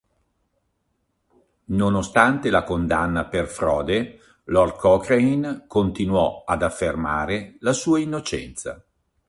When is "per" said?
3.27-3.47